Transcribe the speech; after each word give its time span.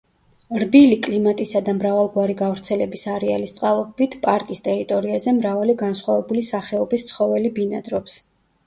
რბილი 0.61 0.95
კლიმატისა 1.07 1.61
და 1.67 1.75
მრავალგვარი 1.81 2.37
გავრცელების 2.39 3.05
არეალის 3.17 3.53
წყალობით, 3.59 4.19
პარკის 4.25 4.67
ტერიტორიაზე 4.71 5.37
მრავალი 5.43 5.81
განსხვავებული 5.87 6.49
სახოების 6.53 7.09
ცხოველი 7.13 7.59
ბინადრობს. 7.61 8.21